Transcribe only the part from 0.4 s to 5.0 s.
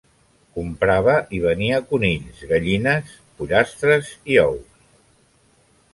Comprava i venia conills, gallines, pollastre i ous.